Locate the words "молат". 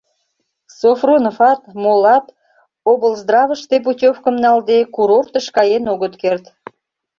1.83-2.25